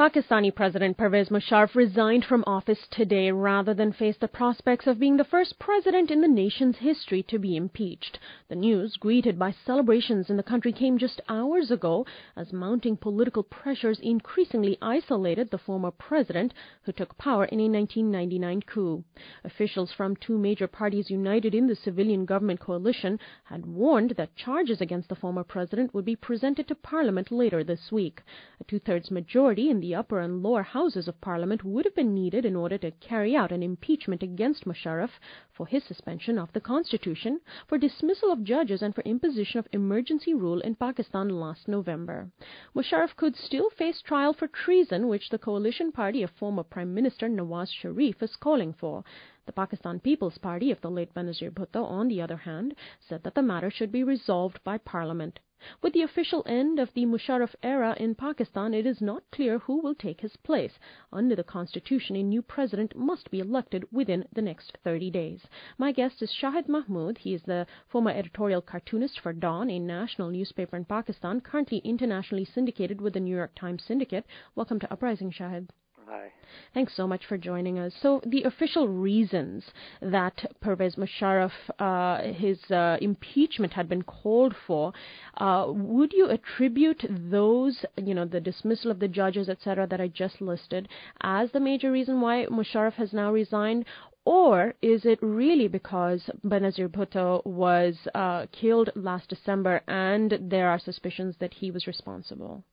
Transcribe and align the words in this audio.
Pakistani 0.00 0.50
President 0.54 0.96
Pervez 0.96 1.28
Musharraf 1.28 1.74
resigned 1.74 2.24
from 2.24 2.42
office 2.46 2.88
today 2.90 3.30
rather 3.30 3.74
than 3.74 3.92
face 3.92 4.16
the 4.18 4.28
prospects 4.28 4.86
of 4.86 4.98
being 4.98 5.18
the 5.18 5.24
first 5.24 5.58
president 5.58 6.10
in 6.10 6.22
the 6.22 6.26
nation's 6.26 6.78
history 6.78 7.22
to 7.24 7.38
be 7.38 7.54
impeached. 7.54 8.18
The 8.48 8.56
news, 8.56 8.96
greeted 8.96 9.38
by 9.38 9.54
celebrations 9.66 10.30
in 10.30 10.38
the 10.38 10.42
country, 10.42 10.72
came 10.72 10.96
just 10.96 11.20
hours 11.28 11.70
ago 11.70 12.06
as 12.34 12.50
mounting 12.50 12.96
political 12.96 13.42
pressures 13.42 14.00
increasingly 14.00 14.78
isolated 14.80 15.50
the 15.50 15.58
former 15.58 15.90
president 15.90 16.54
who 16.84 16.92
took 16.92 17.18
power 17.18 17.44
in 17.44 17.60
a 17.60 17.68
1999 17.68 18.62
coup. 18.62 19.04
Officials 19.44 19.92
from 19.92 20.16
two 20.16 20.38
major 20.38 20.66
parties 20.66 21.10
united 21.10 21.54
in 21.54 21.66
the 21.66 21.76
civilian 21.76 22.24
government 22.24 22.58
coalition 22.60 23.18
had 23.44 23.66
warned 23.66 24.14
that 24.16 24.34
charges 24.34 24.80
against 24.80 25.10
the 25.10 25.14
former 25.14 25.44
president 25.44 25.92
would 25.92 26.06
be 26.06 26.16
presented 26.16 26.66
to 26.66 26.74
parliament 26.74 27.30
later 27.30 27.62
this 27.62 27.92
week. 27.92 28.22
A 28.62 28.64
two-thirds 28.64 29.10
majority 29.10 29.68
in 29.68 29.80
the 29.80 29.89
the 29.90 29.96
upper 29.96 30.20
and 30.20 30.40
lower 30.40 30.62
houses 30.62 31.08
of 31.08 31.20
parliament 31.20 31.64
would 31.64 31.84
have 31.84 31.96
been 31.96 32.14
needed 32.14 32.44
in 32.44 32.54
order 32.54 32.78
to 32.78 32.92
carry 32.92 33.34
out 33.34 33.50
an 33.50 33.60
impeachment 33.60 34.22
against 34.22 34.64
Musharraf 34.64 35.10
for 35.52 35.66
his 35.66 35.82
suspension 35.82 36.38
of 36.38 36.52
the 36.52 36.60
constitution, 36.60 37.40
for 37.66 37.76
dismissal 37.76 38.30
of 38.30 38.44
judges, 38.44 38.82
and 38.82 38.94
for 38.94 39.00
imposition 39.00 39.58
of 39.58 39.66
emergency 39.72 40.32
rule 40.32 40.60
in 40.60 40.76
Pakistan 40.76 41.28
last 41.28 41.66
November. 41.66 42.30
Musharraf 42.72 43.16
could 43.16 43.34
still 43.34 43.68
face 43.70 44.00
trial 44.00 44.32
for 44.32 44.46
treason, 44.46 45.08
which 45.08 45.28
the 45.28 45.38
coalition 45.38 45.90
party 45.90 46.22
of 46.22 46.30
former 46.30 46.62
Prime 46.62 46.94
Minister 46.94 47.28
Nawaz 47.28 47.72
Sharif 47.72 48.22
is 48.22 48.36
calling 48.36 48.72
for. 48.72 49.02
The 49.50 49.54
Pakistan 49.54 49.98
People's 49.98 50.38
Party 50.38 50.70
of 50.70 50.80
the 50.80 50.92
late 50.92 51.12
Benazir 51.12 51.50
Bhutto, 51.50 51.82
on 51.84 52.06
the 52.06 52.22
other 52.22 52.36
hand, 52.36 52.76
said 53.00 53.24
that 53.24 53.34
the 53.34 53.42
matter 53.42 53.68
should 53.68 53.90
be 53.90 54.04
resolved 54.04 54.62
by 54.62 54.78
parliament. 54.78 55.40
With 55.82 55.92
the 55.92 56.02
official 56.02 56.44
end 56.46 56.78
of 56.78 56.94
the 56.94 57.04
Musharraf 57.04 57.56
era 57.60 57.96
in 57.98 58.14
Pakistan, 58.14 58.74
it 58.74 58.86
is 58.86 59.00
not 59.00 59.28
clear 59.32 59.58
who 59.58 59.78
will 59.78 59.96
take 59.96 60.20
his 60.20 60.36
place. 60.36 60.78
Under 61.12 61.34
the 61.34 61.42
constitution, 61.42 62.14
a 62.14 62.22
new 62.22 62.42
president 62.42 62.94
must 62.94 63.28
be 63.28 63.40
elected 63.40 63.90
within 63.90 64.24
the 64.32 64.40
next 64.40 64.78
30 64.84 65.10
days. 65.10 65.48
My 65.76 65.90
guest 65.90 66.22
is 66.22 66.30
Shahid 66.30 66.68
Mahmood. 66.68 67.18
He 67.18 67.34
is 67.34 67.42
the 67.42 67.66
former 67.88 68.12
editorial 68.12 68.62
cartoonist 68.62 69.18
for 69.18 69.32
Dawn, 69.32 69.68
a 69.68 69.80
national 69.80 70.30
newspaper 70.30 70.76
in 70.76 70.84
Pakistan, 70.84 71.40
currently 71.40 71.78
internationally 71.78 72.44
syndicated 72.44 73.00
with 73.00 73.14
the 73.14 73.20
New 73.20 73.34
York 73.34 73.56
Times 73.56 73.82
Syndicate. 73.82 74.26
Welcome 74.54 74.78
to 74.78 74.92
Uprising, 74.92 75.32
Shahid. 75.32 75.70
Hi. 76.10 76.32
Thanks 76.74 76.96
so 76.96 77.06
much 77.06 77.24
for 77.26 77.38
joining 77.38 77.78
us. 77.78 77.92
So, 78.02 78.20
the 78.26 78.42
official 78.42 78.88
reasons 78.88 79.62
that 80.02 80.44
Pervez 80.60 80.96
Musharraf, 80.96 81.52
uh, 81.78 82.32
his 82.32 82.58
uh, 82.68 82.96
impeachment 83.00 83.72
had 83.72 83.88
been 83.88 84.02
called 84.02 84.56
for, 84.66 84.92
uh, 85.36 85.66
would 85.68 86.12
you 86.12 86.28
attribute 86.28 87.04
those, 87.08 87.84
you 87.96 88.12
know, 88.12 88.24
the 88.24 88.40
dismissal 88.40 88.90
of 88.90 88.98
the 88.98 89.06
judges, 89.06 89.48
etc., 89.48 89.86
that 89.86 90.00
I 90.00 90.08
just 90.08 90.40
listed, 90.40 90.88
as 91.20 91.52
the 91.52 91.60
major 91.60 91.92
reason 91.92 92.20
why 92.20 92.46
Musharraf 92.46 92.94
has 92.94 93.12
now 93.12 93.32
resigned? 93.32 93.84
Or 94.24 94.74
is 94.82 95.04
it 95.04 95.20
really 95.22 95.68
because 95.68 96.28
Benazir 96.44 96.88
Bhutto 96.88 97.46
was 97.46 97.96
uh, 98.16 98.46
killed 98.50 98.90
last 98.96 99.28
December 99.28 99.80
and 99.86 100.36
there 100.40 100.68
are 100.68 100.80
suspicions 100.80 101.36
that 101.38 101.54
he 101.54 101.70
was 101.70 101.86
responsible? 101.86 102.64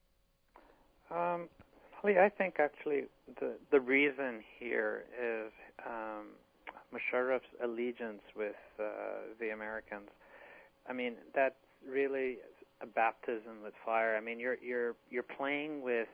Um, 1.11 1.47
I 2.03 2.29
think 2.35 2.55
actually 2.59 3.05
the 3.39 3.53
the 3.71 3.79
reason 3.79 4.43
here 4.59 5.05
is 5.21 5.51
um, 5.85 6.27
Musharraf's 6.93 7.43
allegiance 7.63 8.21
with 8.35 8.55
uh, 8.79 8.83
the 9.39 9.49
Americans. 9.49 10.09
I 10.89 10.93
mean, 10.93 11.15
that's 11.35 11.55
really 11.87 12.37
a 12.81 12.85
baptism 12.85 13.63
with 13.63 13.73
fire. 13.85 14.15
I 14.15 14.21
mean, 14.21 14.39
you're 14.39 14.57
you're 14.63 14.95
you're 15.09 15.23
playing 15.23 15.81
with 15.81 16.07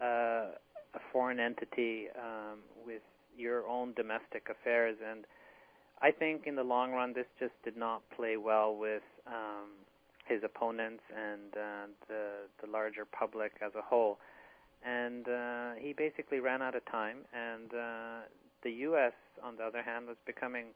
uh, 0.00 0.54
a 0.94 1.00
foreign 1.12 1.40
entity 1.40 2.06
um, 2.16 2.58
with 2.86 3.02
your 3.36 3.66
own 3.66 3.92
domestic 3.94 4.48
affairs, 4.50 4.96
and 5.08 5.24
I 6.00 6.10
think 6.10 6.46
in 6.46 6.54
the 6.54 6.64
long 6.64 6.92
run, 6.92 7.12
this 7.12 7.26
just 7.40 7.54
did 7.64 7.76
not 7.76 8.02
play 8.14 8.36
well 8.36 8.76
with 8.76 9.02
um, 9.26 9.70
his 10.26 10.42
opponents 10.44 11.02
and 11.10 11.54
uh, 11.54 11.86
the 12.08 12.26
the 12.64 12.70
larger 12.70 13.04
public 13.04 13.52
as 13.64 13.72
a 13.76 13.82
whole 13.82 14.18
and 14.84 15.28
uh, 15.28 15.70
he 15.78 15.92
basically 15.92 16.40
ran 16.40 16.62
out 16.62 16.74
of 16.74 16.84
time. 16.86 17.18
And 17.32 17.72
uh, 17.72 18.26
the 18.62 18.70
U.S., 18.90 19.12
on 19.42 19.56
the 19.56 19.64
other 19.64 19.82
hand, 19.82 20.06
was 20.06 20.16
becoming 20.26 20.66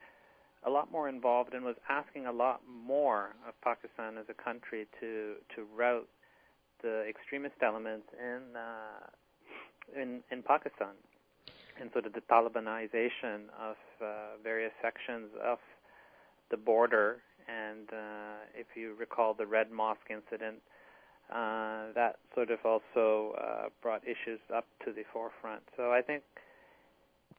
a 0.65 0.71
lot 0.71 0.91
more 0.91 1.09
involved 1.09 1.55
and 1.55 1.65
was 1.65 1.77
asking 1.89 2.27
a 2.27 2.33
lot 2.33 2.61
more 2.69 3.34
of 3.47 3.55
Pakistan 3.62 4.19
as 4.19 4.27
a 4.28 4.34
country 4.34 4.87
to 5.00 5.34
to 5.55 5.67
rout 5.77 6.09
the 6.83 7.05
extremist 7.09 7.56
elements 7.62 8.06
in 8.19 8.56
uh, 8.56 10.00
in 10.00 10.23
in 10.31 10.43
Pakistan, 10.43 10.94
and 11.81 11.91
sort 11.93 12.06
of 12.06 12.12
the 12.12 12.23
Talibanization 12.23 13.49
of 13.61 13.77
uh, 14.03 14.06
various 14.43 14.73
sections 14.83 15.31
of 15.43 15.59
the 16.50 16.56
border. 16.56 17.23
And 17.49 17.88
uh, 17.93 18.59
if 18.59 18.67
you 18.75 18.94
recall 18.99 19.34
the 19.34 19.47
Red 19.47 19.71
Mosque 19.71 20.11
incident, 20.11 20.56
uh, 21.32 21.92
that 21.94 22.16
sort 22.34 22.50
of 22.50 22.59
also 22.64 23.34
uh, 23.37 23.69
brought 23.82 24.03
issues 24.04 24.41
up 24.54 24.66
to 24.84 24.92
the 24.92 25.03
forefront. 25.12 25.62
So 25.76 25.92
I 25.92 26.00
think 26.03 26.22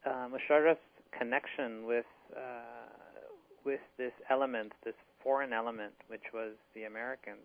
uh, 0.05 0.27
Musharraf's 0.27 0.79
connection 1.17 1.85
with 1.85 2.05
uh, 2.35 2.87
with 3.65 3.79
this 3.97 4.13
element, 4.29 4.71
this 4.85 4.95
foreign 5.21 5.51
element, 5.51 5.93
which 6.07 6.23
was 6.33 6.53
the 6.73 6.83
Americans, 6.83 7.41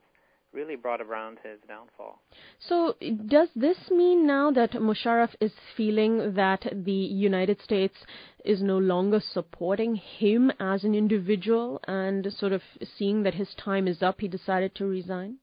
really 0.53 0.77
brought 0.77 1.01
around 1.01 1.39
his 1.43 1.59
downfall. 1.67 2.21
So, 2.61 2.95
does 3.27 3.49
this 3.57 3.91
mean 3.91 4.27
now 4.27 4.51
that 4.53 4.73
Musharraf 4.73 5.35
is 5.41 5.53
feeling 5.77 6.35
that 6.35 6.65
the 6.73 6.93
United 6.93 7.61
States 7.63 7.97
is 8.45 8.63
no 8.63 8.79
longer 8.79 9.21
supporting 9.21 9.97
him 9.97 10.53
as 10.61 10.85
an 10.85 10.95
individual 10.95 11.81
and 11.89 12.33
sort 12.33 12.53
of 12.53 12.63
seeing 12.99 13.23
that 13.23 13.35
his 13.35 13.55
time 13.55 13.89
is 13.89 14.03
up, 14.03 14.21
he 14.21 14.29
decided 14.29 14.75
to 14.77 14.87
resign? 14.87 15.39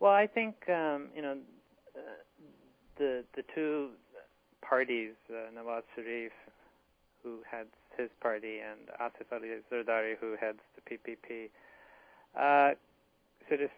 Well, 0.00 0.12
I 0.12 0.26
think 0.26 0.54
um, 0.68 1.08
you 1.14 1.22
know 1.22 1.36
the 2.98 3.24
the 3.34 3.42
two 3.54 3.90
parties, 4.62 5.14
uh, 5.30 5.50
Nawaz 5.56 5.82
Sharif, 5.94 6.32
who 7.22 7.38
heads 7.50 7.74
his 7.96 8.10
party, 8.20 8.58
and 8.58 8.88
Asif 9.00 9.32
Ali 9.32 9.48
Zardari, 9.72 10.14
who 10.20 10.36
heads 10.40 10.60
the 10.76 10.82
PPP, 10.82 11.50
uh, 12.36 12.74
sort 13.48 13.62
of 13.62 13.70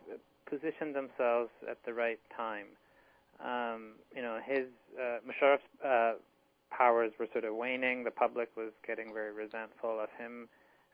positioned 0.47 0.95
themselves 0.95 1.51
at 1.71 1.79
the 1.87 1.95
right 1.95 2.21
time. 2.37 2.67
Um, 3.43 3.93
you 4.15 4.21
know, 4.21 4.39
his 4.45 4.67
uh, 5.01 5.19
Musharraf's 5.25 5.63
uh, 5.85 6.13
powers 6.71 7.13
were 7.19 7.29
sort 7.33 7.45
of 7.45 7.55
waning. 7.55 8.05
The 8.05 8.11
public 8.11 8.51
was 8.57 8.73
getting 8.87 9.15
very 9.15 9.33
resentful 9.33 9.99
of 10.01 10.11
him 10.19 10.49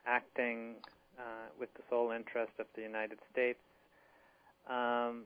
acting 0.05 0.75
uh, 1.19 1.49
with 1.59 1.73
the 1.73 1.81
sole 1.89 2.11
interest 2.11 2.53
of 2.59 2.67
the 2.75 2.81
United 2.81 3.19
States 3.31 3.59
um, 4.69 5.23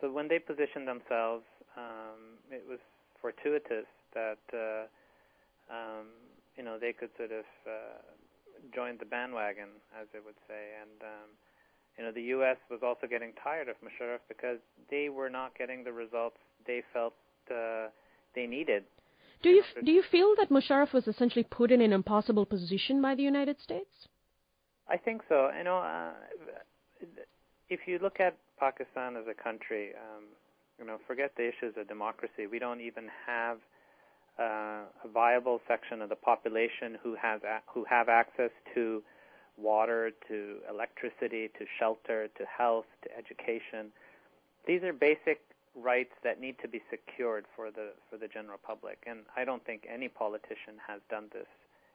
so 0.00 0.10
when 0.10 0.28
they 0.28 0.38
positioned 0.38 0.86
themselves, 0.86 1.44
um, 1.76 2.38
it 2.50 2.64
was 2.68 2.78
fortuitous 3.20 3.86
that 4.14 4.42
uh, 4.52 4.84
um, 5.72 6.06
you 6.56 6.64
know 6.64 6.78
they 6.78 6.92
could 6.92 7.10
sort 7.16 7.30
of 7.30 7.46
uh, 7.66 8.02
join 8.74 8.98
the 8.98 9.06
bandwagon, 9.06 9.68
as 9.98 10.06
they 10.12 10.18
would 10.24 10.34
say, 10.48 10.74
and 10.80 11.02
um, 11.02 11.28
you 11.96 12.04
know 12.04 12.12
the 12.12 12.34
U.S. 12.36 12.56
was 12.70 12.80
also 12.82 13.06
getting 13.06 13.32
tired 13.42 13.68
of 13.68 13.76
Musharraf 13.76 14.20
because 14.28 14.58
they 14.90 15.08
were 15.08 15.30
not 15.30 15.56
getting 15.56 15.84
the 15.84 15.92
results 15.92 16.36
they 16.66 16.82
felt 16.92 17.14
uh, 17.50 17.88
they 18.34 18.46
needed. 18.46 18.84
Do 19.42 19.50
you 19.50 19.62
do 19.84 19.90
you 19.90 20.02
feel 20.10 20.34
that 20.38 20.50
Musharraf 20.50 20.92
was 20.92 21.06
essentially 21.06 21.44
put 21.44 21.72
in 21.72 21.80
an 21.80 21.92
impossible 21.92 22.46
position 22.46 23.00
by 23.00 23.14
the 23.14 23.22
United 23.22 23.60
States? 23.60 24.08
I 24.88 24.96
think 24.96 25.22
so. 25.28 25.50
You 25.56 25.64
know, 25.64 25.78
uh, 25.78 26.10
if 27.72 27.80
you 27.86 27.98
look 28.00 28.20
at 28.20 28.36
Pakistan 28.58 29.16
as 29.16 29.24
a 29.28 29.34
country, 29.34 29.90
um, 29.96 30.24
you 30.78 30.84
know, 30.84 30.98
forget 31.06 31.32
the 31.36 31.48
issues 31.48 31.74
of 31.76 31.88
democracy. 31.88 32.46
We 32.50 32.58
don't 32.58 32.80
even 32.80 33.08
have 33.26 33.58
uh, 34.38 34.84
a 35.04 35.08
viable 35.12 35.60
section 35.68 36.02
of 36.02 36.08
the 36.08 36.16
population 36.16 36.98
who 37.02 37.14
has 37.14 37.42
a- 37.42 37.62
who 37.72 37.84
have 37.84 38.08
access 38.08 38.50
to 38.74 39.02
water, 39.58 40.10
to 40.28 40.58
electricity, 40.68 41.48
to 41.58 41.66
shelter, 41.78 42.28
to 42.38 42.44
health, 42.46 42.86
to 43.02 43.08
education. 43.16 43.92
These 44.66 44.82
are 44.82 44.92
basic 44.92 45.40
rights 45.74 46.12
that 46.24 46.40
need 46.40 46.56
to 46.62 46.68
be 46.68 46.80
secured 46.90 47.44
for 47.56 47.70
the 47.70 47.92
for 48.08 48.16
the 48.16 48.28
general 48.28 48.58
public, 48.58 48.98
and 49.06 49.20
I 49.36 49.44
don't 49.44 49.64
think 49.64 49.86
any 49.88 50.08
politician 50.08 50.76
has 50.86 51.00
done 51.10 51.26
this 51.32 51.48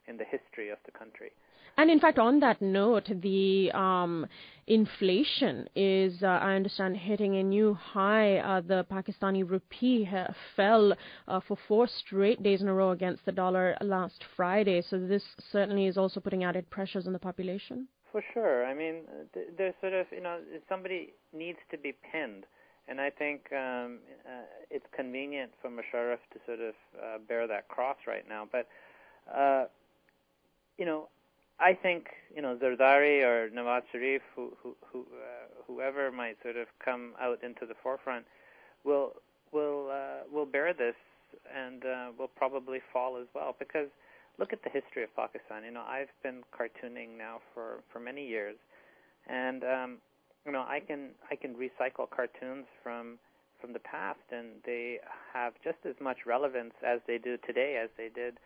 in 0.07 0.17
the 0.17 0.25
history 0.25 0.69
of 0.69 0.77
the 0.85 0.91
country. 0.91 1.31
And 1.79 1.91
in 1.91 1.99
fact, 1.99 2.17
on 2.17 2.39
that 2.39 2.59
note, 2.59 3.07
the 3.21 3.71
um, 3.71 4.25
inflation 4.65 5.69
is, 5.75 6.23
uh, 6.23 6.25
I 6.25 6.55
understand, 6.55 6.97
hitting 6.97 7.35
a 7.37 7.43
new 7.43 7.75
high. 7.75 8.37
Uh, 8.37 8.61
the 8.61 8.83
Pakistani 8.91 9.47
rupee 9.47 10.03
ha- 10.05 10.33
fell 10.55 10.93
uh, 11.27 11.39
for 11.47 11.55
four 11.67 11.87
straight 11.87 12.41
days 12.41 12.63
in 12.63 12.67
a 12.67 12.73
row 12.73 12.91
against 12.91 13.25
the 13.25 13.31
dollar 13.31 13.77
last 13.81 14.23
Friday. 14.35 14.81
So 14.89 14.97
this 14.97 15.23
certainly 15.51 15.85
is 15.85 15.97
also 15.97 16.19
putting 16.19 16.43
added 16.43 16.67
pressures 16.71 17.05
on 17.05 17.13
the 17.13 17.19
population. 17.19 17.87
For 18.11 18.23
sure. 18.33 18.65
I 18.65 18.73
mean, 18.73 19.01
there's 19.57 19.75
sort 19.79 19.93
of, 19.93 20.07
you 20.11 20.21
know, 20.21 20.39
somebody 20.67 21.13
needs 21.31 21.59
to 21.69 21.77
be 21.77 21.93
pinned. 22.11 22.45
and 22.87 23.01
I 23.01 23.09
think 23.09 23.41
um, 23.51 23.99
uh, 24.25 24.45
it's 24.71 24.85
convenient 24.95 25.51
for 25.61 25.69
Musharraf 25.69 26.19
to 26.33 26.39
sort 26.45 26.59
of 26.59 26.73
uh, 26.95 27.17
bear 27.27 27.47
that 27.47 27.67
cross 27.67 27.97
right 28.07 28.27
now. 28.27 28.47
But 28.49 28.67
uh, 29.31 29.65
you 30.77 30.85
know, 30.85 31.09
I 31.59 31.73
think 31.73 32.07
you 32.35 32.41
know 32.41 32.57
Zardari 32.61 33.23
or 33.23 33.49
Nawaz 33.49 33.81
Sharif, 33.91 34.21
who, 34.35 34.53
who, 34.61 34.75
who 34.91 34.99
uh, 34.99 35.63
whoever 35.65 36.11
might 36.11 36.37
sort 36.43 36.57
of 36.57 36.67
come 36.83 37.13
out 37.19 37.43
into 37.43 37.65
the 37.65 37.73
forefront, 37.81 38.25
will 38.83 39.13
will 39.51 39.89
uh, 39.91 40.23
will 40.31 40.45
bear 40.45 40.73
this 40.73 40.95
and 41.53 41.83
uh, 41.85 42.11
will 42.17 42.29
probably 42.29 42.79
fall 42.93 43.17
as 43.17 43.27
well 43.33 43.55
because 43.57 43.89
look 44.37 44.53
at 44.53 44.63
the 44.63 44.69
history 44.69 45.03
of 45.03 45.15
Pakistan. 45.15 45.63
You 45.63 45.71
know, 45.71 45.83
I've 45.87 46.13
been 46.23 46.43
cartooning 46.53 47.17
now 47.17 47.39
for 47.53 47.83
for 47.91 47.99
many 47.99 48.27
years, 48.27 48.55
and 49.27 49.63
um, 49.63 49.97
you 50.45 50.51
know, 50.51 50.61
I 50.61 50.79
can 50.79 51.09
I 51.31 51.35
can 51.35 51.55
recycle 51.55 52.09
cartoons 52.09 52.65
from 52.83 53.17
from 53.59 53.73
the 53.73 53.79
past, 53.79 54.19
and 54.31 54.61
they 54.65 54.99
have 55.33 55.53
just 55.63 55.79
as 55.85 55.95
much 55.99 56.25
relevance 56.25 56.73
as 56.85 56.99
they 57.07 57.17
do 57.17 57.37
today 57.45 57.81
as 57.83 57.89
they 57.97 58.09
did, 58.13 58.37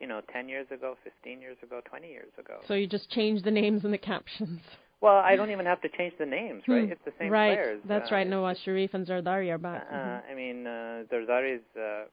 you 0.00 0.06
know, 0.06 0.20
10 0.32 0.48
years 0.48 0.66
ago, 0.72 0.96
15 1.04 1.40
years 1.40 1.56
ago, 1.62 1.80
20 1.84 2.08
years 2.08 2.32
ago. 2.38 2.58
So 2.66 2.74
you 2.74 2.86
just 2.86 3.10
change 3.10 3.42
the 3.42 3.50
names 3.50 3.84
and 3.84 3.92
the 3.92 3.98
captions. 3.98 4.60
Well, 5.00 5.16
I 5.16 5.34
don't 5.34 5.50
even 5.50 5.64
have 5.64 5.80
to 5.80 5.88
change 5.88 6.12
the 6.18 6.26
names, 6.26 6.62
right? 6.68 6.84
Hmm. 6.84 6.92
It's 6.92 7.04
the 7.06 7.12
same 7.18 7.30
right. 7.30 7.56
players. 7.56 7.80
That's 7.88 8.12
uh, 8.12 8.14
right. 8.14 8.26
Nawaz 8.26 8.56
Sharif 8.64 8.92
and 8.92 9.06
Zardari 9.06 9.50
are 9.50 9.56
back. 9.58 9.86
Uh, 9.90 9.94
Mhm. 9.94 10.22
I 10.30 10.34
mean, 10.34 10.66
uh, 10.66 11.04
Zardari's 11.10 11.64
uh, 11.74 12.04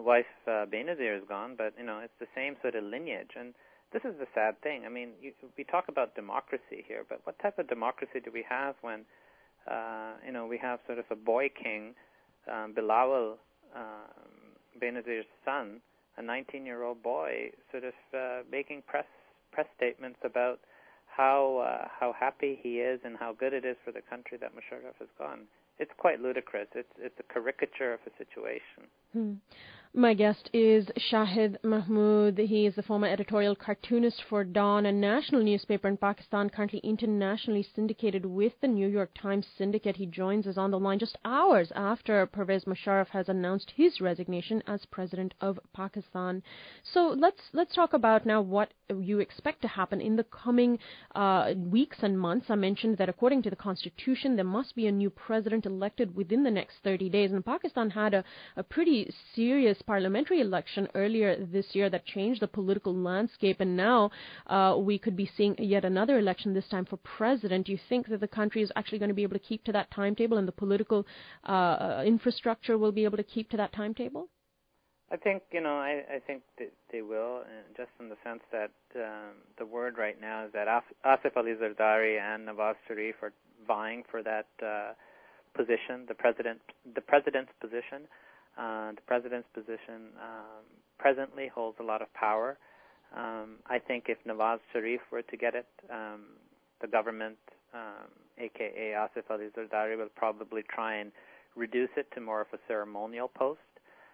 wife 0.00 0.26
uh, 0.48 0.66
Benazir 0.66 1.16
is 1.16 1.22
gone, 1.28 1.54
but 1.56 1.72
you 1.78 1.84
know, 1.84 2.00
it's 2.00 2.18
the 2.18 2.26
same 2.34 2.56
sort 2.62 2.74
of 2.74 2.82
lineage, 2.82 3.30
and 3.36 3.54
this 3.92 4.02
is 4.04 4.18
the 4.18 4.26
sad 4.34 4.60
thing. 4.60 4.82
I 4.84 4.88
mean, 4.88 5.10
you, 5.22 5.32
we 5.56 5.62
talk 5.62 5.84
about 5.88 6.16
democracy 6.16 6.84
here, 6.86 7.04
but 7.08 7.20
what 7.24 7.38
type 7.38 7.60
of 7.60 7.68
democracy 7.68 8.18
do 8.24 8.30
we 8.32 8.44
have 8.48 8.74
when, 8.80 9.04
uh, 9.70 10.14
you 10.26 10.32
know, 10.32 10.46
we 10.46 10.58
have 10.58 10.80
sort 10.86 10.98
of 10.98 11.04
a 11.12 11.16
boy 11.16 11.48
king, 11.48 11.94
um, 12.50 12.74
Bilawal, 12.74 13.36
um, 13.76 14.34
Benazir's 14.82 15.26
son, 15.44 15.80
a 16.18 16.22
19-year-old 16.22 17.02
boy, 17.02 17.50
sort 17.70 17.84
of 17.84 17.94
uh, 18.14 18.42
making 18.50 18.82
press 18.86 19.06
press 19.52 19.66
statements 19.76 20.18
about 20.24 20.58
how 21.06 21.58
uh, 21.58 21.88
how 22.00 22.14
happy 22.18 22.58
he 22.60 22.80
is 22.80 23.00
and 23.04 23.16
how 23.16 23.32
good 23.32 23.52
it 23.52 23.64
is 23.64 23.76
for 23.84 23.92
the 23.92 24.02
country 24.02 24.36
that 24.38 24.50
Musharraf 24.52 24.98
has 24.98 25.08
gone. 25.18 25.40
It's 25.78 25.92
quite 25.96 26.20
ludicrous. 26.20 26.68
It's 26.74 26.88
it's 26.98 27.18
a 27.18 27.32
caricature 27.32 27.92
of 27.94 28.00
a 28.06 28.10
situation. 28.18 28.90
Hmm. 29.14 29.34
My 29.96 30.12
guest 30.12 30.50
is 30.52 30.86
Shahid 30.98 31.62
Mahmood. 31.62 32.36
He 32.36 32.66
is 32.66 32.74
the 32.74 32.82
former 32.82 33.06
editorial 33.06 33.54
cartoonist 33.54 34.24
for 34.28 34.42
Dawn, 34.42 34.86
a 34.86 34.90
national 34.90 35.44
newspaper 35.44 35.86
in 35.86 35.96
Pakistan, 35.96 36.50
currently 36.50 36.80
internationally 36.80 37.62
syndicated 37.76 38.26
with 38.26 38.60
the 38.60 38.66
New 38.66 38.88
York 38.88 39.10
Times 39.14 39.46
syndicate. 39.56 39.94
He 39.94 40.06
joins 40.06 40.48
us 40.48 40.58
on 40.58 40.72
the 40.72 40.80
line 40.80 40.98
just 40.98 41.16
hours 41.24 41.70
after 41.76 42.26
Pervez 42.26 42.64
Musharraf 42.64 43.06
has 43.10 43.28
announced 43.28 43.70
his 43.76 44.00
resignation 44.00 44.64
as 44.66 44.84
president 44.86 45.32
of 45.40 45.60
Pakistan. 45.72 46.42
So 46.82 47.14
let's 47.16 47.42
let's 47.52 47.76
talk 47.76 47.92
about 47.92 48.26
now 48.26 48.42
what 48.42 48.74
you 48.90 49.20
expect 49.20 49.62
to 49.62 49.68
happen 49.68 50.00
in 50.00 50.16
the 50.16 50.24
coming 50.24 50.80
uh, 51.14 51.54
weeks 51.56 51.98
and 52.02 52.18
months. 52.18 52.50
I 52.50 52.56
mentioned 52.56 52.98
that 52.98 53.08
according 53.08 53.42
to 53.42 53.50
the 53.50 53.54
constitution, 53.54 54.34
there 54.34 54.44
must 54.44 54.74
be 54.74 54.88
a 54.88 54.92
new 54.92 55.08
president 55.08 55.66
elected 55.66 56.16
within 56.16 56.42
the 56.42 56.50
next 56.50 56.78
30 56.82 57.08
days, 57.10 57.30
and 57.30 57.46
Pakistan 57.46 57.90
had 57.90 58.12
a, 58.12 58.24
a 58.56 58.64
pretty 58.64 59.03
serious 59.34 59.80
parliamentary 59.82 60.40
election 60.40 60.88
earlier 60.94 61.36
this 61.36 61.66
year 61.72 61.90
that 61.90 62.06
changed 62.06 62.40
the 62.40 62.48
political 62.48 62.94
landscape, 62.94 63.60
and 63.60 63.76
now 63.76 64.10
uh, 64.46 64.76
we 64.78 64.98
could 64.98 65.16
be 65.16 65.30
seeing 65.36 65.54
yet 65.58 65.84
another 65.84 66.18
election, 66.18 66.54
this 66.54 66.68
time 66.68 66.84
for 66.84 66.96
president. 66.98 67.66
Do 67.66 67.72
you 67.72 67.78
think 67.88 68.08
that 68.08 68.20
the 68.20 68.28
country 68.28 68.62
is 68.62 68.72
actually 68.76 68.98
going 68.98 69.08
to 69.08 69.14
be 69.14 69.22
able 69.22 69.38
to 69.38 69.46
keep 69.46 69.64
to 69.64 69.72
that 69.72 69.90
timetable 69.90 70.38
and 70.38 70.48
the 70.48 70.52
political 70.52 71.06
uh, 71.44 72.02
infrastructure 72.06 72.78
will 72.78 72.92
be 72.92 73.04
able 73.04 73.16
to 73.16 73.24
keep 73.24 73.50
to 73.50 73.56
that 73.56 73.72
timetable? 73.72 74.28
I 75.10 75.16
think 75.16 75.42
you 75.52 75.60
know. 75.60 75.76
I, 75.76 76.02
I 76.16 76.18
think 76.26 76.42
that 76.58 76.72
they 76.90 77.02
will, 77.02 77.42
and 77.42 77.76
just 77.76 77.90
in 78.00 78.08
the 78.08 78.16
sense 78.24 78.40
that 78.50 78.72
um, 78.96 79.34
the 79.58 79.66
word 79.66 79.96
right 79.98 80.20
now 80.20 80.46
is 80.46 80.52
that 80.54 80.66
Asif 81.04 81.36
Ali 81.36 81.52
Zardari 81.52 82.18
and 82.18 82.48
Nawaz 82.48 82.74
Sharif 82.88 83.16
are 83.22 83.32
vying 83.66 84.02
for 84.10 84.22
that 84.22 84.48
uh, 84.64 84.92
position, 85.54 86.04
the 86.08 86.14
president, 86.14 86.60
the 86.94 87.00
president's 87.00 87.52
position. 87.60 88.08
Uh, 88.58 88.92
the 88.92 89.02
president's 89.06 89.48
position 89.52 90.14
um, 90.20 90.64
presently 90.98 91.48
holds 91.52 91.76
a 91.80 91.82
lot 91.82 92.02
of 92.02 92.12
power. 92.14 92.58
Um, 93.16 93.56
I 93.66 93.78
think 93.78 94.04
if 94.08 94.18
Nawaz 94.26 94.58
Sharif 94.72 95.00
were 95.10 95.22
to 95.22 95.36
get 95.36 95.54
it, 95.54 95.66
um, 95.90 96.22
the 96.80 96.88
government, 96.88 97.38
um, 97.72 98.08
aka 98.38 98.92
Asif 98.92 99.30
Ali 99.30 99.46
Zardari, 99.56 99.96
will 99.96 100.08
probably 100.14 100.62
try 100.62 100.96
and 100.96 101.12
reduce 101.56 101.90
it 101.96 102.06
to 102.14 102.20
more 102.20 102.40
of 102.40 102.48
a 102.52 102.58
ceremonial 102.66 103.28
post. 103.28 103.60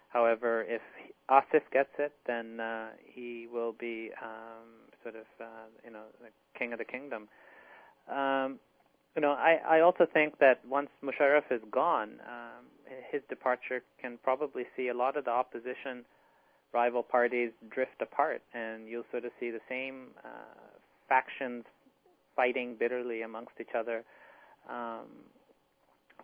However, 0.09 0.65
if 0.67 0.81
Asif 1.29 1.61
gets 1.71 1.89
it, 1.97 2.13
then 2.27 2.59
uh, 2.59 2.89
he 3.05 3.47
will 3.51 3.73
be 3.79 4.09
um, 4.21 4.67
sort 5.03 5.15
of, 5.15 5.25
uh, 5.39 5.45
you 5.85 5.91
know, 5.91 6.03
the 6.21 6.29
king 6.59 6.73
of 6.73 6.79
the 6.79 6.85
kingdom. 6.85 7.27
Um, 8.11 8.59
you 9.15 9.21
know, 9.21 9.31
I, 9.31 9.59
I 9.67 9.79
also 9.81 10.05
think 10.11 10.37
that 10.39 10.59
once 10.67 10.89
Musharraf 11.03 11.43
is 11.51 11.61
gone, 11.71 12.19
um, 12.27 12.65
his 13.11 13.21
departure 13.29 13.83
can 14.01 14.17
probably 14.23 14.63
see 14.75 14.89
a 14.89 14.93
lot 14.93 15.17
of 15.17 15.25
the 15.25 15.31
opposition 15.31 16.05
rival 16.73 17.03
parties 17.03 17.51
drift 17.69 18.01
apart, 18.01 18.41
and 18.53 18.87
you'll 18.87 19.05
sort 19.11 19.25
of 19.25 19.31
see 19.39 19.51
the 19.51 19.59
same 19.67 20.07
uh, 20.23 20.77
factions 21.09 21.65
fighting 22.35 22.75
bitterly 22.79 23.21
amongst 23.23 23.51
each 23.59 23.75
other. 23.77 24.03
Um, 24.69 25.07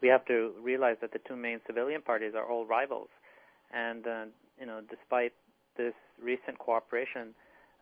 we 0.01 0.07
have 0.07 0.25
to 0.25 0.53
realize 0.61 0.97
that 1.01 1.11
the 1.11 1.19
two 1.27 1.35
main 1.35 1.59
civilian 1.65 2.01
parties 2.01 2.33
are 2.35 2.45
all 2.49 2.65
rivals, 2.65 3.09
and 3.73 4.07
uh, 4.07 4.25
you 4.59 4.65
know, 4.65 4.81
despite 4.89 5.33
this 5.75 5.93
recent 6.21 6.57
cooperation, 6.59 7.33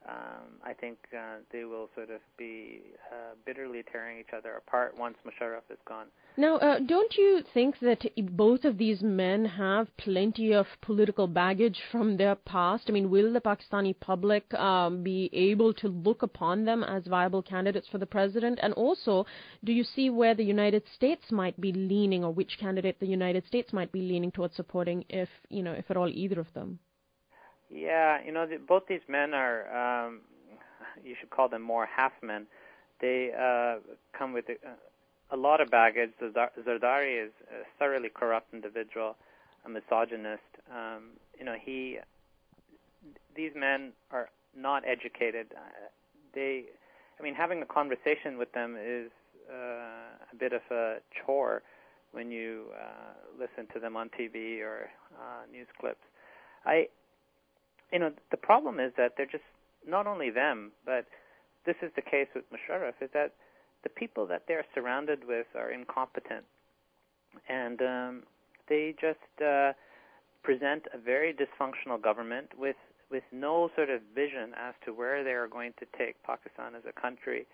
um, 0.07 0.59
I 0.63 0.73
think 0.73 0.97
uh, 1.13 1.37
they 1.51 1.63
will 1.63 1.89
sort 1.95 2.11
of 2.11 2.21
be 2.37 2.81
uh, 3.11 3.33
bitterly 3.43 3.83
tearing 3.91 4.19
each 4.19 4.33
other 4.37 4.53
apart 4.53 4.95
once 4.97 5.17
Musharraf 5.25 5.63
is 5.71 5.79
gone. 5.87 6.07
Now, 6.37 6.57
uh, 6.57 6.79
don't 6.79 7.15
you 7.17 7.41
think 7.53 7.79
that 7.79 8.05
both 8.35 8.65
of 8.65 8.77
these 8.77 9.01
men 9.01 9.45
have 9.45 9.87
plenty 9.97 10.53
of 10.53 10.67
political 10.81 11.27
baggage 11.27 11.79
from 11.91 12.17
their 12.17 12.35
past? 12.35 12.83
I 12.87 12.91
mean, 12.91 13.09
will 13.09 13.33
the 13.33 13.41
Pakistani 13.41 13.99
public 13.99 14.53
um, 14.53 15.01
be 15.01 15.29
able 15.33 15.73
to 15.75 15.87
look 15.87 16.21
upon 16.21 16.65
them 16.65 16.83
as 16.83 17.07
viable 17.07 17.41
candidates 17.41 17.87
for 17.87 17.97
the 17.97 18.05
president? 18.05 18.59
And 18.61 18.73
also, 18.73 19.25
do 19.63 19.71
you 19.71 19.83
see 19.83 20.11
where 20.11 20.35
the 20.35 20.43
United 20.43 20.83
States 20.95 21.31
might 21.31 21.59
be 21.59 21.71
leaning, 21.71 22.23
or 22.23 22.31
which 22.31 22.57
candidate 22.59 22.99
the 22.99 23.07
United 23.07 23.47
States 23.47 23.73
might 23.73 23.91
be 23.91 24.01
leaning 24.01 24.31
towards 24.31 24.55
supporting, 24.55 25.03
if 25.09 25.29
you 25.49 25.63
know, 25.63 25.73
if 25.73 25.89
at 25.89 25.97
all, 25.97 26.09
either 26.09 26.39
of 26.39 26.53
them? 26.53 26.79
Yeah, 27.69 28.19
you 28.25 28.31
know, 28.31 28.45
the, 28.45 28.57
both 28.57 28.83
these 28.87 29.01
men 29.07 29.33
are, 29.33 30.07
um, 30.07 30.21
you 31.03 31.15
should 31.19 31.29
call 31.29 31.49
them 31.49 31.61
more 31.61 31.85
half 31.85 32.11
men. 32.21 32.47
They 33.01 33.31
uh, 33.37 33.79
come 34.17 34.33
with 34.33 34.45
a, 34.49 35.35
a 35.35 35.37
lot 35.37 35.61
of 35.61 35.69
baggage. 35.69 36.11
Zardari 36.21 37.25
is 37.25 37.31
a 37.51 37.65
thoroughly 37.79 38.09
corrupt 38.13 38.53
individual, 38.53 39.15
a 39.65 39.69
misogynist. 39.69 40.41
Um, 40.71 41.11
you 41.37 41.45
know, 41.45 41.55
he, 41.61 41.97
these 43.35 43.51
men 43.55 43.91
are 44.11 44.29
not 44.55 44.83
educated. 44.87 45.47
Uh, 45.55 45.59
they, 46.33 46.65
I 47.19 47.23
mean, 47.23 47.35
having 47.35 47.61
a 47.61 47.65
conversation 47.65 48.37
with 48.37 48.51
them 48.53 48.77
is 48.81 49.11
uh, 49.51 49.55
a 50.31 50.35
bit 50.37 50.53
of 50.53 50.61
a 50.71 50.97
chore 51.25 51.63
when 52.11 52.31
you 52.31 52.67
uh, 52.79 53.13
listen 53.37 53.67
to 53.73 53.79
them 53.79 53.97
on 53.97 54.09
TV 54.09 54.61
or 54.61 54.89
uh, 55.19 55.51
news 55.51 55.67
clips. 55.79 55.99
I, 56.65 56.87
you 57.91 57.99
know, 57.99 58.11
the 58.31 58.37
problem 58.37 58.79
is 58.79 58.91
that 58.97 59.13
they're 59.17 59.25
just 59.25 59.43
not 59.87 60.07
only 60.07 60.29
them, 60.29 60.71
but 60.85 61.05
this 61.65 61.75
is 61.81 61.91
the 61.95 62.01
case 62.01 62.27
with 62.35 62.45
Musharraf, 62.51 62.93
is 63.01 63.09
that 63.13 63.33
the 63.83 63.89
people 63.89 64.25
that 64.27 64.43
they're 64.47 64.65
surrounded 64.73 65.25
with 65.27 65.47
are 65.55 65.71
incompetent, 65.71 66.45
and 67.47 67.81
um, 67.81 68.23
they 68.67 68.95
just 68.99 69.19
uh, 69.45 69.73
present 70.43 70.83
a 70.93 70.97
very 70.97 71.33
dysfunctional 71.33 72.01
government 72.01 72.49
with 72.57 72.75
with 73.11 73.23
no 73.31 73.69
sort 73.75 73.89
of 73.91 74.01
vision 74.15 74.51
as 74.57 74.73
to 74.83 74.91
where 74.91 75.23
they 75.23 75.31
are 75.31 75.47
going 75.47 75.71
to 75.79 75.85
take 75.95 76.21
Pakistan 76.23 76.73
as 76.75 76.81
a 76.89 76.99
country 76.99 77.45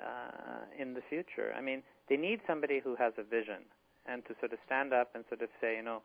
uh, 0.00 0.68
in 0.78 0.92
the 0.92 1.00
future. 1.08 1.54
I 1.56 1.62
mean, 1.62 1.82
they 2.10 2.16
need 2.16 2.40
somebody 2.46 2.80
who 2.84 2.94
has 2.96 3.14
a 3.16 3.22
vision 3.22 3.64
and 4.04 4.22
to 4.26 4.34
sort 4.38 4.52
of 4.52 4.58
stand 4.66 4.92
up 4.92 5.10
and 5.14 5.24
sort 5.28 5.40
of 5.40 5.48
say, 5.60 5.76
you 5.76 5.82
know, 5.82 6.02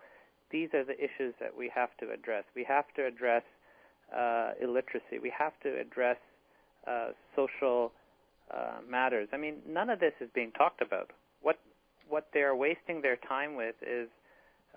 these 0.51 0.70
are 0.74 0.84
the 0.84 0.98
issues 0.98 1.34
that 1.39 1.55
we 1.58 1.72
have 1.74 1.89
to 2.00 2.12
address. 2.12 2.43
We 2.55 2.63
have 2.65 2.86
to 2.96 3.05
address 3.05 3.43
uh, 4.15 4.51
illiteracy. 4.62 5.20
We 5.22 5.31
have 5.38 5.53
to 5.63 5.79
address 5.79 6.17
uh, 6.88 7.10
social 7.36 7.91
uh, 8.53 8.79
matters. 8.89 9.29
I 9.34 9.38
mean, 9.38 9.55
none 9.67 9.89
of 9.89 10.00
this 10.00 10.13
is 10.20 10.29
being 10.34 10.51
talked 10.51 10.81
about. 10.81 11.12
What 11.41 11.60
what 12.10 12.27
they 12.34 12.41
are 12.41 12.55
wasting 12.55 13.01
their 13.01 13.15
time 13.15 13.55
with 13.55 13.75
is 13.81 14.10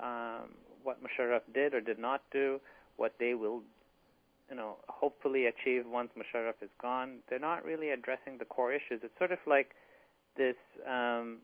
um, 0.01 0.55
what 0.85 0.99
Musharraf 1.03 1.41
did 1.53 1.75
or 1.75 1.81
did 1.81 1.99
not 1.99 2.23
do, 2.33 2.61
what 2.97 3.15
they 3.19 3.35
will, 3.35 3.63
you 4.49 4.55
know, 4.55 4.77
hopefully 4.89 5.47
achieve 5.47 5.85
once 5.87 6.11
Musharraf 6.17 6.55
is 6.63 6.71
gone. 6.81 7.17
They're 7.29 7.41
not 7.41 7.65
really 7.65 7.91
addressing 7.91 8.39
the 8.39 8.45
core 8.45 8.73
issues. 8.73 9.01
It's 9.03 9.19
sort 9.19 9.33
of 9.33 9.39
like 9.47 9.71
this 10.37 10.57
um, 10.89 11.39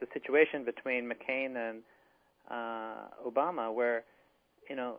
the 0.00 0.06
situation 0.12 0.64
between 0.64 1.08
McCain 1.08 1.56
and 1.56 1.82
uh, 2.50 3.08
Obama, 3.26 3.72
where 3.72 4.04
you 4.68 4.76
know 4.76 4.98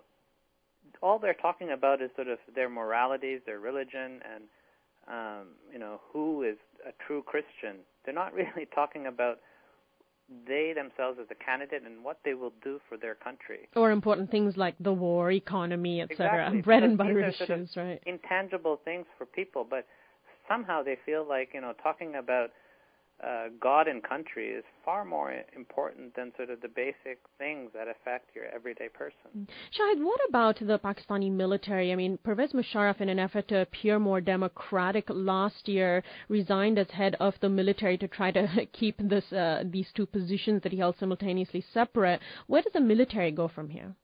all 1.02 1.20
they're 1.20 1.34
talking 1.34 1.72
about 1.72 2.02
is 2.02 2.10
sort 2.16 2.28
of 2.28 2.38
their 2.54 2.70
moralities, 2.70 3.42
their 3.46 3.60
religion, 3.60 4.20
and 4.34 4.44
um, 5.08 5.48
you 5.72 5.80
know 5.80 6.02
who 6.12 6.44
is 6.44 6.58
a 6.88 6.92
true 7.06 7.24
Christian. 7.24 7.78
They're 8.04 8.14
not 8.14 8.34
really 8.42 8.68
talking 8.74 9.08
about 9.08 9.40
they 10.48 10.74
themselves 10.74 11.20
as 11.22 11.28
a 11.30 11.36
candidate 11.36 11.84
and 11.86 12.04
what 12.04 12.20
they 12.26 12.34
will 12.34 12.54
do 12.64 12.80
for 12.90 12.98
their 12.98 13.14
country. 13.14 13.70
Or 13.76 13.92
important 13.92 14.32
things 14.32 14.58
like 14.58 14.74
the 14.80 14.92
war, 14.92 15.32
economy, 15.32 16.02
etc. 16.02 16.26
Exactly. 16.28 16.62
Bread 16.62 16.84
and 16.84 16.98
butter 16.98 17.20
issues, 17.20 17.38
sort 17.38 17.50
of 17.52 17.70
right? 17.78 18.02
Intangible 18.08 18.80
things 18.84 19.06
for 19.18 19.26
people, 19.26 19.66
but 19.70 19.86
somehow 20.48 20.82
they 20.84 20.98
feel 21.06 21.28
like 21.28 21.50
you 21.54 21.62
know 21.62 21.74
talking 21.82 22.16
about 22.16 22.50
uh, 23.24 23.46
God 23.62 23.88
and 23.88 24.04
country 24.04 24.50
is 24.50 24.64
far 24.84 25.06
more 25.06 25.34
important 25.56 26.16
than 26.16 26.34
sort 26.36 26.50
of 26.50 26.60
the 26.62 26.68
basic 26.68 27.20
things 27.38 27.72
that 27.74 27.88
affect 27.88 28.36
your 28.36 28.46
everyday 28.54 28.90
person. 28.90 29.16
Mm. 29.38 29.48
Shahid, 29.72 30.04
what 30.04 30.20
about 30.28 30.60
the 30.60 30.80
Pakistani 30.80 31.32
military? 31.32 31.94
I 31.94 31.96
mean, 31.96 32.20
Pervez 32.24 32.52
Musharraf, 32.52 33.00
in 33.00 33.08
an 33.08 33.20
effort 33.20 33.48
to 33.48 33.62
appear 33.62 34.00
more 34.00 34.20
democratic 34.20 35.06
last 35.10 35.70
year, 35.70 36.04
resigned 36.28 36.78
as 36.78 36.90
head 36.92 37.16
of 37.20 37.36
the 37.40 37.50
military 37.50 37.98
to 38.00 38.08
try 38.08 38.32
to 38.32 38.66
keep 38.74 38.98
this 39.00 39.32
uh, 39.32 39.64
these 39.66 39.88
two 39.96 40.06
positions 40.06 40.62
that 40.64 40.74
he 40.74 40.80
held 40.80 40.98
simultaneously 41.00 41.64
separate. 41.74 42.20
Where 42.48 42.62
does 42.62 42.74
the 42.74 42.82
military 42.82 43.32
go 43.32 43.48
from 43.48 43.70
here? 43.70 43.96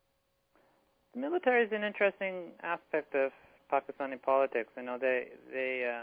The 1.13 1.20
military 1.20 1.65
is 1.65 1.72
an 1.74 1.84
interesting 1.84 2.51
aspect 2.63 3.13
of 3.13 3.32
Pakistani 3.72 4.22
politics. 4.22 4.70
You 4.77 4.84
know, 4.84 4.98
they 4.98 5.27
they 5.51 5.86
uh, 5.86 6.00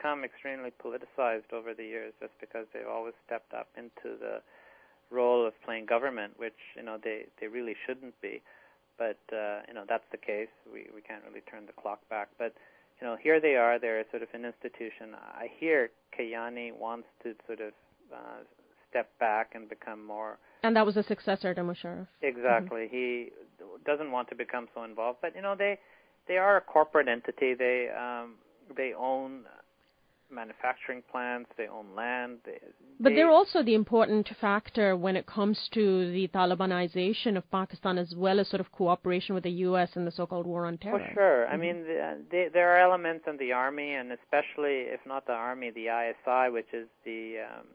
become 0.00 0.24
extremely 0.24 0.70
politicized 0.82 1.52
over 1.52 1.74
the 1.74 1.84
years 1.84 2.12
just 2.20 2.32
because 2.40 2.66
they've 2.72 2.88
always 2.90 3.14
stepped 3.26 3.52
up 3.52 3.68
into 3.76 4.16
the 4.18 4.40
role 5.10 5.46
of 5.46 5.52
playing 5.64 5.86
government, 5.86 6.32
which 6.36 6.54
you 6.76 6.82
know 6.82 6.96
they 7.02 7.26
they 7.40 7.46
really 7.46 7.74
shouldn't 7.86 8.18
be. 8.20 8.40
But 8.98 9.18
uh, 9.32 9.60
you 9.68 9.74
know 9.74 9.84
that's 9.88 10.04
the 10.10 10.16
case. 10.18 10.48
We 10.72 10.86
we 10.94 11.02
can't 11.02 11.22
really 11.28 11.42
turn 11.50 11.66
the 11.66 11.72
clock 11.80 12.00
back. 12.08 12.28
But 12.38 12.54
you 13.00 13.06
know 13.06 13.16
here 13.20 13.40
they 13.40 13.56
are. 13.56 13.78
They're 13.78 14.04
sort 14.10 14.22
of 14.22 14.28
an 14.32 14.44
institution. 14.44 15.14
I 15.14 15.48
hear 15.58 15.90
Kayani 16.18 16.76
wants 16.76 17.08
to 17.22 17.34
sort 17.46 17.60
of 17.60 17.72
uh, 18.12 18.44
step 18.88 19.10
back 19.18 19.52
and 19.54 19.68
become 19.68 20.04
more. 20.04 20.38
And 20.62 20.76
that 20.76 20.84
was 20.84 20.96
a 20.96 21.02
successor 21.02 21.54
to 21.54 21.60
Musharraf. 21.62 22.06
Exactly. 22.22 22.82
Mm-hmm. 22.82 22.96
He 22.96 23.28
doesn't 23.86 24.10
want 24.10 24.28
to 24.28 24.34
become 24.34 24.68
so 24.74 24.84
involved. 24.84 25.18
But 25.20 25.34
you 25.34 25.42
know 25.42 25.54
they 25.56 25.78
they 26.28 26.38
are 26.38 26.56
a 26.56 26.60
corporate 26.60 27.08
entity. 27.08 27.54
They 27.54 27.88
um, 27.90 28.34
they 28.76 28.92
own 28.94 29.44
manufacturing 30.30 31.02
plants, 31.10 31.50
they 31.56 31.68
own 31.68 31.94
land. 31.94 32.38
They, 32.44 32.58
but 32.98 33.10
they're 33.14 33.30
also 33.30 33.62
the 33.62 33.74
important 33.74 34.28
factor 34.40 34.96
when 34.96 35.16
it 35.16 35.26
comes 35.26 35.68
to 35.72 36.10
the 36.12 36.28
Talibanization 36.28 37.36
of 37.36 37.50
Pakistan 37.50 37.98
as 37.98 38.14
well 38.16 38.40
as 38.40 38.48
sort 38.48 38.60
of 38.60 38.70
cooperation 38.72 39.34
with 39.34 39.44
the 39.44 39.50
U.S. 39.68 39.90
in 39.96 40.04
the 40.04 40.10
so-called 40.10 40.46
war 40.46 40.66
on 40.66 40.78
terror. 40.78 40.98
For 40.98 41.14
sure. 41.14 41.44
Mm-hmm. 41.44 41.54
I 41.54 41.56
mean, 41.56 41.82
the, 41.82 42.18
they, 42.30 42.48
there 42.52 42.74
are 42.74 42.78
elements 42.78 43.24
in 43.26 43.36
the 43.38 43.52
army, 43.52 43.94
and 43.94 44.12
especially, 44.12 44.86
if 44.88 45.00
not 45.06 45.26
the 45.26 45.32
army, 45.32 45.70
the 45.70 45.86
ISI, 45.86 46.50
which 46.50 46.68
is 46.72 46.88
the 47.04 47.38
um, 47.48 47.66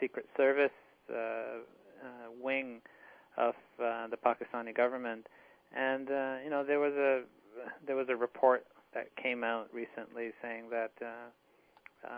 Secret 0.00 0.26
Service 0.36 0.70
uh, 1.10 1.14
uh, 1.14 2.30
wing 2.40 2.80
of 3.36 3.54
uh, 3.82 4.08
the 4.08 4.16
Pakistani 4.16 4.74
government. 4.76 5.26
And 5.74 6.08
uh, 6.10 6.36
you 6.44 6.50
know, 6.50 6.64
there 6.66 6.80
was 6.80 6.92
a 6.94 7.22
there 7.86 7.96
was 7.96 8.06
a 8.08 8.16
report 8.16 8.66
that 8.94 9.14
came 9.16 9.42
out 9.44 9.68
recently 9.72 10.30
saying 10.42 10.64
that 10.70 10.92
uh, 12.04 12.08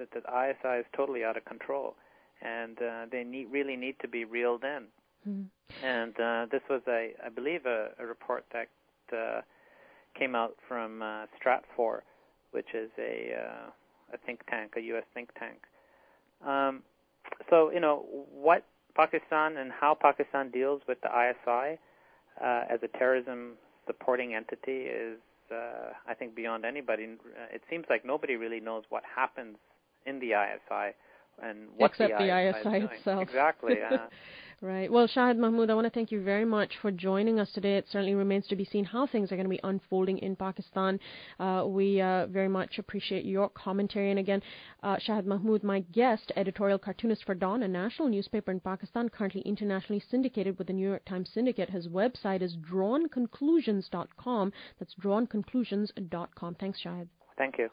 uh, 0.00 0.04
that 0.14 0.24
ISI 0.26 0.80
is 0.80 0.86
totally 0.96 1.24
out 1.24 1.36
of 1.36 1.44
control, 1.44 1.94
and 2.42 2.78
uh, 2.78 3.06
they 3.10 3.24
need, 3.24 3.48
really 3.50 3.76
need 3.76 3.96
to 4.00 4.08
be 4.08 4.24
reeled 4.24 4.64
in. 4.64 4.84
Mm. 5.28 5.46
And 5.84 6.18
uh, 6.18 6.46
this 6.50 6.62
was 6.68 6.80
a, 6.88 7.12
I 7.24 7.28
believe, 7.28 7.66
a, 7.66 7.90
a 7.98 8.06
report 8.06 8.44
that 8.52 8.68
uh, 9.16 9.42
came 10.18 10.34
out 10.34 10.56
from 10.66 11.02
uh, 11.02 11.26
Stratfor, 11.38 12.00
which 12.52 12.68
is 12.74 12.90
a 12.98 13.34
uh, 13.36 13.70
a 14.12 14.18
think 14.26 14.40
tank, 14.48 14.72
a 14.76 14.80
U.S. 14.80 15.04
think 15.14 15.30
tank. 15.38 15.58
Um, 16.46 16.82
so 17.48 17.70
you 17.70 17.80
know 17.80 18.06
what 18.32 18.64
Pakistan 18.96 19.56
and 19.56 19.70
how 19.70 19.96
Pakistan 20.00 20.50
deals 20.50 20.82
with 20.88 20.98
the 21.02 21.08
ISI 21.08 21.78
uh, 22.42 22.62
as 22.68 22.80
a 22.82 22.88
terrorism 22.98 23.52
supporting 23.86 24.34
entity 24.34 24.86
is 24.86 25.18
uh, 25.52 25.92
I 26.06 26.14
think 26.14 26.34
beyond 26.34 26.64
anybody. 26.64 27.04
Uh, 27.04 27.54
it 27.54 27.62
seems 27.68 27.86
like 27.90 28.04
nobody 28.04 28.36
really 28.36 28.60
knows 28.60 28.84
what 28.88 29.02
happens 29.16 29.56
in 30.06 30.18
the 30.20 30.32
ISI 30.32 30.94
and 31.42 31.68
what 31.76 31.92
Except 31.92 32.18
the, 32.18 32.26
the 32.26 32.50
ISI, 32.50 32.68
ISI 32.68 32.94
itself. 32.94 33.22
Exactly. 33.22 33.76
Right. 34.62 34.92
Well, 34.92 35.08
Shahid 35.08 35.38
Mahmood, 35.38 35.70
I 35.70 35.74
want 35.74 35.86
to 35.86 35.90
thank 35.90 36.12
you 36.12 36.22
very 36.22 36.44
much 36.44 36.76
for 36.82 36.90
joining 36.90 37.40
us 37.40 37.50
today. 37.50 37.78
It 37.78 37.86
certainly 37.90 38.14
remains 38.14 38.46
to 38.48 38.56
be 38.56 38.66
seen 38.66 38.84
how 38.84 39.06
things 39.06 39.32
are 39.32 39.36
going 39.36 39.46
to 39.46 39.50
be 39.50 39.60
unfolding 39.64 40.18
in 40.18 40.36
Pakistan. 40.36 41.00
Uh, 41.38 41.64
we 41.66 42.02
uh, 42.02 42.26
very 42.26 42.48
much 42.48 42.78
appreciate 42.78 43.24
your 43.24 43.48
commentary. 43.48 44.10
And 44.10 44.18
again, 44.18 44.42
uh, 44.82 44.96
Shahid 44.96 45.24
Mahmood, 45.24 45.64
my 45.64 45.80
guest, 45.92 46.30
editorial 46.36 46.78
cartoonist 46.78 47.24
for 47.24 47.34
Dawn, 47.34 47.62
a 47.62 47.68
national 47.68 48.10
newspaper 48.10 48.50
in 48.50 48.60
Pakistan, 48.60 49.08
currently 49.08 49.40
internationally 49.42 50.02
syndicated 50.10 50.58
with 50.58 50.66
the 50.66 50.74
New 50.74 50.86
York 50.86 51.06
Times 51.06 51.30
Syndicate. 51.32 51.70
His 51.70 51.88
website 51.88 52.42
is 52.42 52.58
drawnconclusions.com. 52.58 54.52
That's 54.78 54.94
drawnconclusions.com. 55.02 56.54
Thanks, 56.56 56.80
Shahid. 56.84 57.08
Thank 57.38 57.56
you. 57.56 57.70